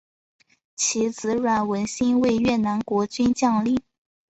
[0.75, 3.79] 其子阮文馨为越南国军将领。